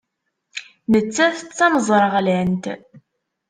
Nettat 0.91 1.37
d 1.47 1.51
tameẓraɣlant. 1.57 2.65